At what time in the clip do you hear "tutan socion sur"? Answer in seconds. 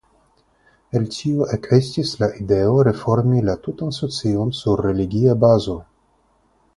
3.67-4.83